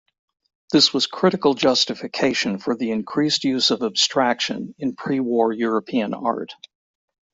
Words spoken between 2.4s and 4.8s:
for the increased use of abstraction